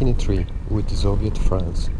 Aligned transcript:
1993 0.00 0.74
with 0.74 0.96
Soviet 0.96 1.36
France. 1.36 1.90